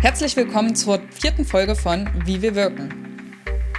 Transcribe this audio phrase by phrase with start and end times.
[0.00, 3.02] Herzlich willkommen zur vierten Folge von Wie wir wirken.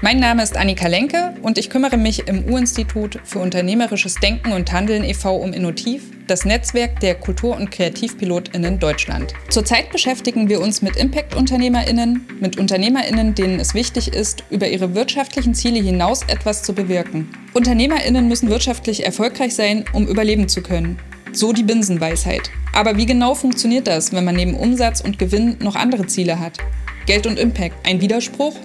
[0.02, 4.70] Mein Name ist Annika Lenke und ich kümmere mich im U-Institut für Unternehmerisches Denken und
[4.74, 5.38] Handeln e.V.
[5.38, 9.33] um Innotiv, das Netzwerk der Kultur- und KreativpilotInnen Deutschland.
[9.49, 15.54] Zurzeit beschäftigen wir uns mit Impact-UnternehmerInnen, mit UnternehmerInnen, denen es wichtig ist, über ihre wirtschaftlichen
[15.54, 17.30] Ziele hinaus etwas zu bewirken.
[17.54, 20.99] UnternehmerInnen müssen wirtschaftlich erfolgreich sein, um überleben zu können.
[21.36, 22.52] So die Binsenweisheit.
[22.73, 26.59] Aber wie genau funktioniert das, wenn man neben Umsatz und Gewinn noch andere Ziele hat?
[27.07, 28.55] Geld und Impact, ein Widerspruch?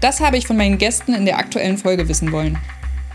[0.00, 2.58] Das habe ich von meinen Gästen in der aktuellen Folge wissen wollen.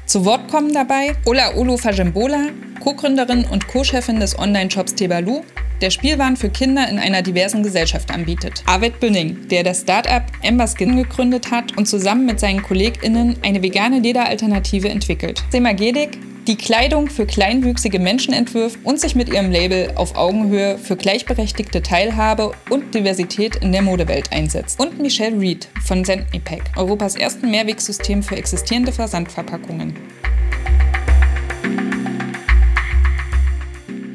[0.05, 2.49] Zu Wort kommen dabei Ola Olu Fajembola,
[2.79, 5.41] Co-Gründerin und Co-Chefin des Online-Shops Tebalu,
[5.81, 8.63] der Spielwaren für Kinder in einer diversen Gesellschaft anbietet.
[8.67, 13.63] Arvid Bünning, der das Startup Ember Skin gegründet hat und zusammen mit seinen KollegInnen eine
[13.63, 15.43] vegane Lederalternative entwickelt.
[15.51, 16.19] Sema Gedik,
[16.49, 21.83] die Kleidung für kleinwüchsige Menschen entwirft und sich mit ihrem Label auf Augenhöhe für gleichberechtigte
[21.83, 24.79] Teilhabe und Diversität in der Modewelt einsetzt.
[24.79, 29.93] Und Michelle Reed von Sendnipec, Europas ersten Mehrwegsystem für existierende Versandverpackungen.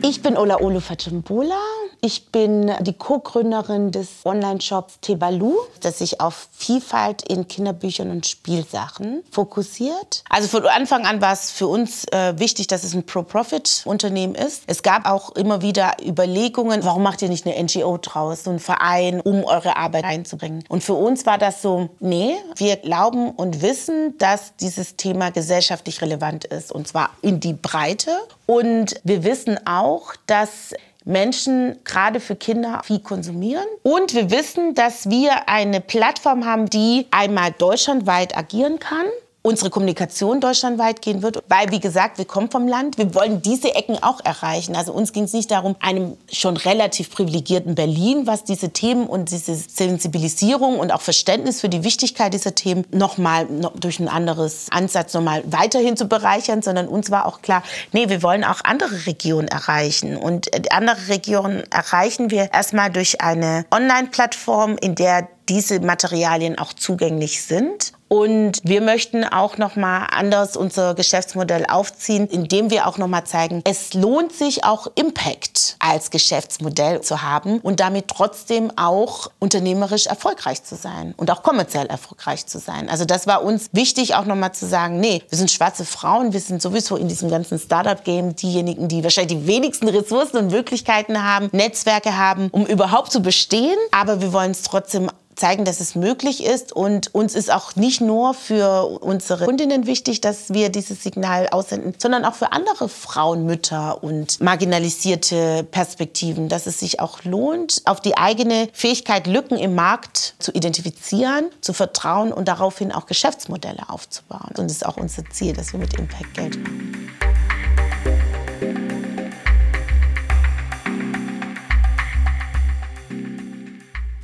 [0.07, 1.57] Ich bin Ola Olu Fajimbola.
[2.03, 9.23] Ich bin die Co-Gründerin des Online-Shops Tebalu, das sich auf Vielfalt in Kinderbüchern und Spielsachen
[9.31, 10.23] fokussiert.
[10.29, 14.65] Also von Anfang an war es für uns äh, wichtig, dass es ein Pro-Profit-Unternehmen ist.
[14.67, 18.59] Es gab auch immer wieder Überlegungen, warum macht ihr nicht eine NGO draus, so einen
[18.59, 20.63] Verein, um eure Arbeit einzubringen.
[20.69, 26.03] Und für uns war das so, nee, wir glauben und wissen, dass dieses Thema gesellschaftlich
[26.03, 28.11] relevant ist, und zwar in die Breite.
[28.47, 33.67] Und wir wissen auch, dass Menschen gerade für Kinder viel konsumieren.
[33.83, 39.07] Und wir wissen, dass wir eine Plattform haben, die einmal deutschlandweit agieren kann
[39.47, 42.97] unsere Kommunikation deutschlandweit gehen wird, weil, wie gesagt, wir kommen vom Land.
[42.97, 44.75] Wir wollen diese Ecken auch erreichen.
[44.75, 49.31] Also uns ging es nicht darum, einem schon relativ privilegierten Berlin, was diese Themen und
[49.31, 54.69] diese Sensibilisierung und auch Verständnis für die Wichtigkeit dieser Themen nochmal noch durch ein anderes
[54.71, 59.05] Ansatz nochmal weiterhin zu bereichern, sondern uns war auch klar, nee, wir wollen auch andere
[59.05, 60.17] Regionen erreichen.
[60.17, 67.43] Und andere Regionen erreichen wir erstmal durch eine Online-Plattform, in der diese Materialien auch zugänglich
[67.43, 67.93] sind.
[68.09, 73.25] Und wir möchten auch noch mal anders unser Geschäftsmodell aufziehen, indem wir auch noch mal
[73.25, 80.07] zeigen, es lohnt sich auch Impact als Geschäftsmodell zu haben und damit trotzdem auch unternehmerisch
[80.07, 82.89] erfolgreich zu sein und auch kommerziell erfolgreich zu sein.
[82.89, 86.33] Also das war uns wichtig auch noch mal zu sagen, nee, wir sind schwarze Frauen,
[86.33, 90.51] wir sind sowieso in diesem ganzen Startup Game diejenigen, die wahrscheinlich die wenigsten Ressourcen und
[90.51, 95.81] Möglichkeiten haben, Netzwerke haben, um überhaupt zu bestehen, aber wir wollen es trotzdem zeigen, dass
[95.81, 96.73] es möglich ist.
[96.73, 101.95] Und uns ist auch nicht nur für unsere Kundinnen wichtig, dass wir dieses Signal aussenden,
[101.99, 108.01] sondern auch für andere Frauen, Mütter und marginalisierte Perspektiven, dass es sich auch lohnt, auf
[108.01, 114.51] die eigene Fähigkeit, Lücken im Markt zu identifizieren, zu vertrauen und daraufhin auch Geschäftsmodelle aufzubauen.
[114.57, 117.14] Und das ist auch unser Ziel, dass wir mit Impact Geld machen.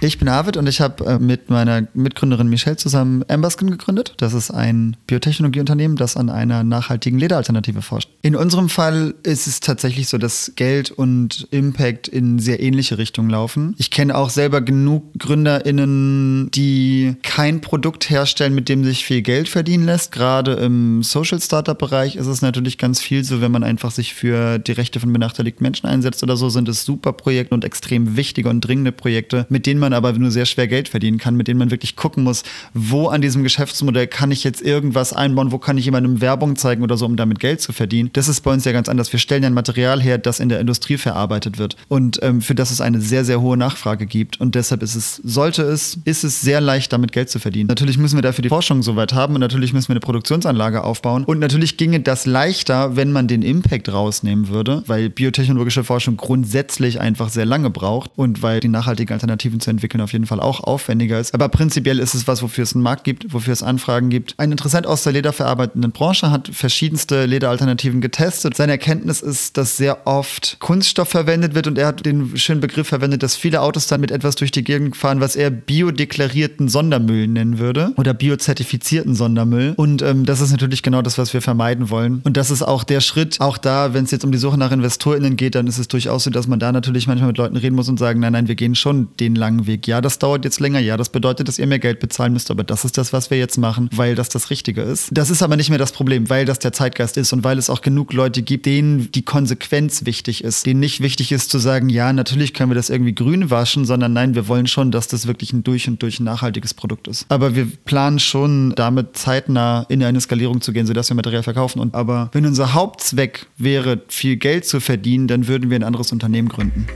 [0.03, 4.15] Ich bin Arvid und ich habe äh, mit meiner Mitgründerin Michelle zusammen Amberskin gegründet.
[4.17, 8.10] Das ist ein Biotechnologieunternehmen, das an einer nachhaltigen Lederalternative forscht.
[8.23, 13.31] In unserem Fall ist es tatsächlich so, dass Geld und Impact in sehr ähnliche Richtungen
[13.31, 13.75] laufen.
[13.79, 19.49] Ich kenne auch selber genug GründerInnen, die kein Produkt herstellen, mit dem sich viel Geld
[19.49, 20.13] verdienen lässt.
[20.13, 24.13] Gerade im Social Startup Bereich ist es natürlich ganz viel so, wenn man einfach sich
[24.13, 28.17] für die Rechte von benachteiligten Menschen einsetzt oder so, sind es super Projekte und extrem
[28.17, 31.49] wichtige und dringende Projekte, mit denen man aber nur sehr schwer Geld verdienen kann, mit
[31.49, 32.43] denen man wirklich gucken muss,
[32.75, 36.83] wo an diesem Geschäftsmodell kann ich jetzt irgendwas einbauen, wo kann ich jemandem Werbung zeigen
[36.83, 38.10] oder so, um damit Geld zu verdienen.
[38.13, 39.13] Das ist bei uns ja ganz anders.
[39.13, 42.55] Wir stellen ja ein Material her, das in der Industrie verarbeitet wird und ähm, für
[42.55, 44.41] das es eine sehr, sehr hohe Nachfrage gibt.
[44.41, 47.69] Und deshalb ist es, sollte es, ist es sehr leicht, damit Geld zu verdienen.
[47.69, 51.25] Natürlich müssen wir dafür die Forschung soweit haben und natürlich müssen wir eine Produktionsanlage aufbauen.
[51.25, 57.01] Und natürlich ginge das leichter, wenn man den Impact rausnehmen würde, weil biotechnologische Forschung grundsätzlich
[57.01, 60.61] einfach sehr lange braucht und weil die nachhaltigen Alternativen zu entwickeln auf jeden Fall auch
[60.61, 61.35] aufwendiger ist.
[61.35, 64.35] Aber prinzipiell ist es was, wofür es einen Markt gibt, wofür es Anfragen gibt.
[64.39, 68.57] Ein Interessent aus der lederverarbeitenden Branche hat verschiedenste Lederalternativen getestet.
[68.57, 72.89] Seine Erkenntnis ist, dass sehr oft Kunststoff verwendet wird und er hat den schönen Begriff
[72.89, 77.27] verwendet, dass viele Autos dann mit etwas durch die Gegend fahren, was er biodeklarierten Sondermüll
[77.27, 79.75] nennen würde oder biozertifizierten Sondermüll.
[79.77, 82.21] Und ähm, das ist natürlich genau das, was wir vermeiden wollen.
[82.25, 84.73] Und das ist auch der Schritt, auch da, wenn es jetzt um die Suche nach
[84.73, 87.77] InvestorInnen geht, dann ist es durchaus so, dass man da natürlich manchmal mit Leuten reden
[87.77, 89.87] muss und sagen, nein, nein, wir gehen schon den langen Weg.
[89.87, 90.81] Ja, das dauert jetzt länger.
[90.81, 92.51] Ja, das bedeutet, dass ihr mehr Geld bezahlen müsst.
[92.51, 95.09] Aber das ist das, was wir jetzt machen, weil das das Richtige ist.
[95.13, 97.71] Das ist aber nicht mehr das Problem, weil das der Zeitgeist ist und weil es
[97.71, 101.89] auch genug Leute gibt, denen die Konsequenz wichtig ist, denen nicht wichtig ist zu sagen,
[101.89, 105.27] ja, natürlich können wir das irgendwie grün waschen, sondern nein, wir wollen schon, dass das
[105.27, 107.27] wirklich ein durch und durch nachhaltiges Produkt ist.
[107.29, 111.81] Aber wir planen schon damit zeitnah in eine Skalierung zu gehen, sodass wir Material verkaufen.
[111.81, 116.13] Und aber wenn unser Hauptzweck wäre, viel Geld zu verdienen, dann würden wir ein anderes
[116.13, 116.87] Unternehmen gründen.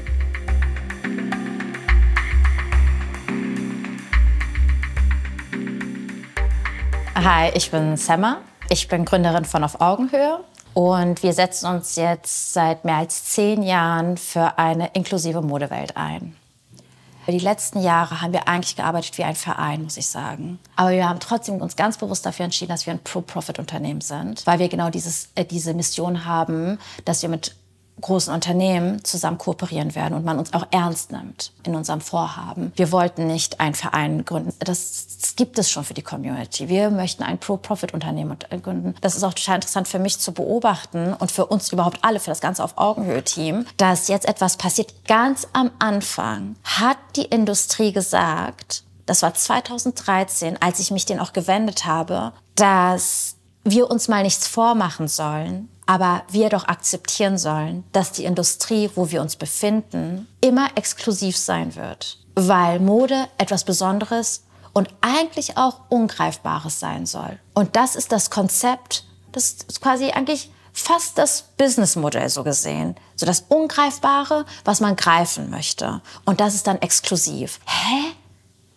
[7.16, 8.42] Hi, ich bin Semma.
[8.70, 10.38] Ich bin Gründerin von Auf Augenhöhe.
[10.74, 16.36] Und wir setzen uns jetzt seit mehr als zehn Jahren für eine inklusive Modewelt ein.
[17.26, 20.58] Die letzten Jahre haben wir eigentlich gearbeitet wie ein Verein, muss ich sagen.
[20.76, 24.58] Aber wir haben trotzdem uns ganz bewusst dafür entschieden, dass wir ein Pro-Profit-Unternehmen sind, weil
[24.58, 27.56] wir genau dieses, äh, diese Mission haben, dass wir mit
[28.04, 32.70] großen Unternehmen zusammen kooperieren werden und man uns auch ernst nimmt in unserem Vorhaben.
[32.76, 34.52] Wir wollten nicht einen Verein gründen.
[34.58, 35.06] Das,
[35.36, 36.68] gibt es schon für die Community.
[36.68, 38.94] Wir möchten ein Pro-Profit-Unternehmen gründen.
[39.00, 42.30] Das ist auch total interessant für mich zu beobachten und für uns überhaupt alle, für
[42.30, 44.94] das ganze auf Augenhöhe-Team, dass jetzt etwas passiert.
[45.08, 51.32] Ganz am Anfang hat die Industrie gesagt, das war 2013, als ich mich denen auch
[51.32, 58.12] gewendet habe, dass wir uns mal nichts vormachen sollen, aber wir doch akzeptieren sollen, dass
[58.12, 64.88] die Industrie, wo wir uns befinden, immer exklusiv sein wird, weil Mode etwas Besonderes und
[65.00, 67.38] eigentlich auch Ungreifbares sein soll.
[67.54, 72.96] Und das ist das Konzept, das ist quasi eigentlich fast das Businessmodell so gesehen.
[73.14, 76.02] So das Ungreifbare, was man greifen möchte.
[76.24, 77.60] Und das ist dann exklusiv.
[77.64, 78.12] Hä?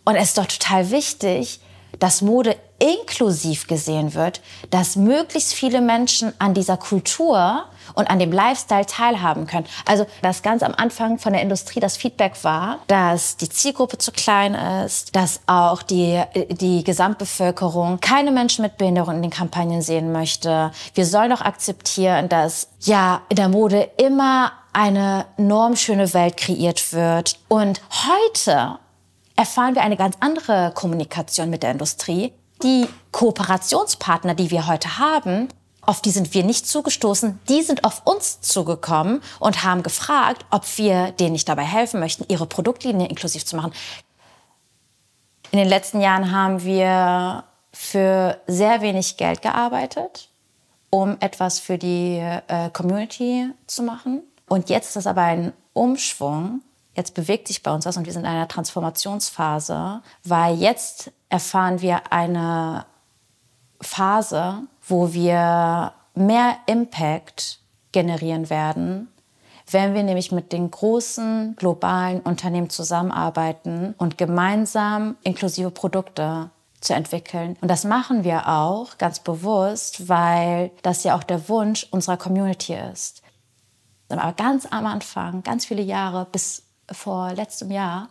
[0.06, 1.59] Und es ist doch total wichtig,
[2.00, 7.66] dass Mode inklusiv gesehen wird, dass möglichst viele Menschen an dieser Kultur
[7.96, 9.66] und an dem Lifestyle teilhaben können.
[9.86, 14.12] Also, dass ganz am Anfang von der Industrie das Feedback war, dass die Zielgruppe zu
[14.12, 14.54] klein
[14.86, 20.72] ist, dass auch die, die Gesamtbevölkerung keine Menschen mit Behinderung in den Kampagnen sehen möchte.
[20.94, 27.40] Wir sollen doch akzeptieren, dass ja in der Mode immer eine normschöne Welt kreiert wird.
[27.48, 28.78] Und heute
[29.36, 35.50] erfahren wir eine ganz andere Kommunikation mit der Industrie, die Kooperationspartner, die wir heute haben,
[35.81, 40.65] auf die sind wir nicht zugestoßen, die sind auf uns zugekommen und haben gefragt, ob
[40.77, 43.71] wir denen nicht dabei helfen möchten, ihre Produktlinie inklusiv zu machen.
[45.51, 50.30] In den letzten Jahren haben wir für sehr wenig Geld gearbeitet,
[50.89, 54.24] um etwas für die äh, Community zu machen.
[54.50, 56.62] Und jetzt ist das aber ein Umschwung.
[56.98, 61.80] Jetzt bewegt sich bei uns was und wir sind in einer Transformationsphase, weil jetzt erfahren
[61.80, 62.88] wir eine
[63.80, 67.60] Phase, wo wir mehr Impact
[67.92, 69.10] generieren werden,
[69.70, 76.50] wenn wir nämlich mit den großen globalen Unternehmen zusammenarbeiten und gemeinsam inklusive Produkte
[76.82, 77.58] zu entwickeln.
[77.62, 82.76] Und das machen wir auch ganz bewusst, weil das ja auch der Wunsch unserer Community
[82.92, 83.22] ist.
[84.10, 88.10] Aber ganz am Anfang, ganz viele Jahre bis vor letztem Jahr,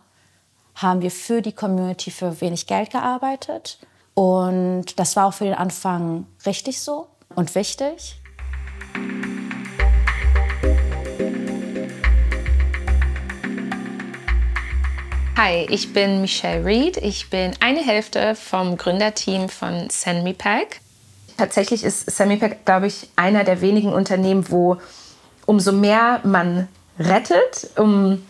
[0.75, 3.79] haben wir für die Community für wenig Geld gearbeitet.
[4.13, 8.19] Und das war auch für den Anfang richtig so und wichtig.
[15.35, 16.97] Hi, ich bin Michelle Reed.
[16.97, 20.81] Ich bin eine Hälfte vom Gründerteam von SendMePack.
[21.37, 24.77] Tatsächlich ist SendMePack, glaube ich, einer der wenigen Unternehmen, wo
[25.45, 28.25] umso mehr man rettet, um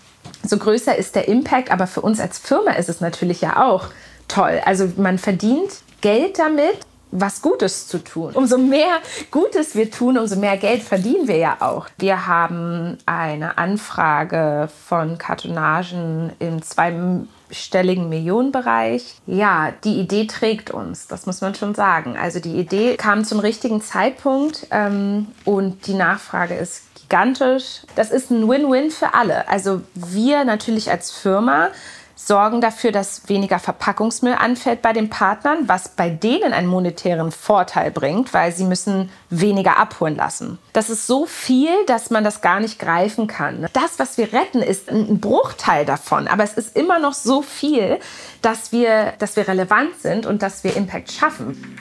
[0.49, 1.71] so größer ist der Impact.
[1.71, 3.89] Aber für uns als Firma ist es natürlich ja auch
[4.27, 4.61] toll.
[4.65, 6.77] Also man verdient Geld damit,
[7.11, 8.33] was Gutes zu tun.
[8.33, 8.97] Umso mehr
[9.31, 11.87] Gutes wir tun, umso mehr Geld verdienen wir ja auch.
[11.97, 19.15] Wir haben eine Anfrage von Kartonagen im zweistelligen Millionenbereich.
[19.25, 22.17] Ja, die Idee trägt uns, das muss man schon sagen.
[22.17, 27.83] Also die Idee kam zum richtigen Zeitpunkt ähm, und die Nachfrage ist gigantisch.
[27.95, 29.47] Das ist ein Win-Win für alle.
[29.47, 31.69] Also wir natürlich als Firma
[32.17, 37.91] sorgen dafür, dass weniger Verpackungsmüll anfällt bei den Partnern, was bei denen einen monetären Vorteil
[37.91, 40.57] bringt, weil sie müssen weniger abholen lassen.
[40.73, 43.67] Das ist so viel, dass man das gar nicht greifen kann.
[43.73, 47.99] Das, was wir retten, ist ein Bruchteil davon, aber es ist immer noch so viel,
[48.41, 51.77] dass wir, dass wir relevant sind und dass wir Impact schaffen.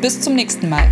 [0.00, 0.86] Bis zum nächsten Mal.